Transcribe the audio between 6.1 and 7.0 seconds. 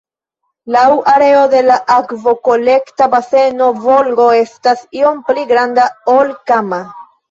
ol Kama.